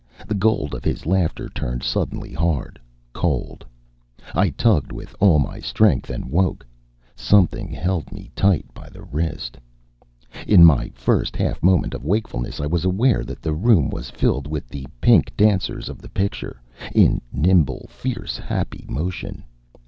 The 0.27 0.33
gold 0.33 0.73
of 0.73 0.83
his 0.83 1.05
laughter 1.05 1.47
turned 1.47 1.83
suddenly 1.83 2.33
hard, 2.33 2.79
cold. 3.13 3.63
I 4.33 4.49
tugged 4.49 4.91
with 4.91 5.15
all 5.19 5.37
my 5.37 5.59
strength, 5.59 6.09
and 6.09 6.25
woke. 6.31 6.65
Something 7.15 7.69
held 7.71 8.11
me 8.11 8.31
tight 8.35 8.65
by 8.73 8.89
the 8.89 9.03
wrist. 9.03 9.59
In 10.47 10.65
my 10.65 10.89
first 10.95 11.35
half 11.35 11.61
moment 11.61 11.93
of 11.93 12.03
wakefulness 12.03 12.59
I 12.59 12.65
was 12.65 12.83
aware 12.83 13.23
that 13.23 13.43
the 13.43 13.53
room 13.53 13.91
was 13.91 14.09
filled 14.09 14.47
with 14.47 14.67
the 14.69 14.87
pink 15.01 15.37
dancers 15.37 15.87
of 15.87 15.99
the 16.01 16.09
picture, 16.09 16.59
in 16.95 17.21
nimble, 17.31 17.85
fierce 17.87 18.39
happy 18.39 18.85
motion. 18.89 19.43